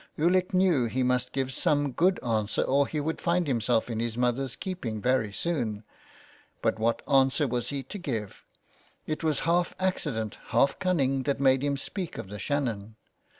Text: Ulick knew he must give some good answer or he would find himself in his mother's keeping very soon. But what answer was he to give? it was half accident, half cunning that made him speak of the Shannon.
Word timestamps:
Ulick 0.17 0.51
knew 0.51 0.85
he 0.85 1.03
must 1.03 1.31
give 1.31 1.53
some 1.53 1.91
good 1.91 2.19
answer 2.23 2.63
or 2.63 2.87
he 2.87 2.99
would 2.99 3.21
find 3.21 3.45
himself 3.45 3.87
in 3.87 3.99
his 3.99 4.17
mother's 4.17 4.55
keeping 4.55 4.99
very 4.99 5.31
soon. 5.31 5.83
But 6.63 6.79
what 6.79 7.03
answer 7.07 7.47
was 7.47 7.69
he 7.69 7.83
to 7.83 7.99
give? 7.99 8.43
it 9.05 9.23
was 9.23 9.41
half 9.41 9.75
accident, 9.79 10.39
half 10.47 10.79
cunning 10.79 11.21
that 11.29 11.39
made 11.39 11.63
him 11.63 11.77
speak 11.77 12.17
of 12.17 12.29
the 12.29 12.39
Shannon. 12.39 12.95